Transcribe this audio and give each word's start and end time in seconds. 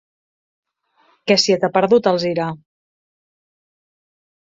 Què 1.27 1.37
se 1.45 1.59
t'hi 1.65 1.69
ha 1.69 1.71
perdut, 1.77 2.11
a 2.11 2.17
Alzira? 2.17 2.51